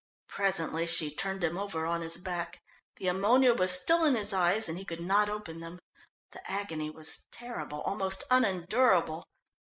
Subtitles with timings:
[0.29, 2.59] Presently she turned him over on his back.
[2.95, 5.77] The ammonia was still in his eyes, and he could not open them.
[6.31, 9.25] The agony was terrible, almost unendurable.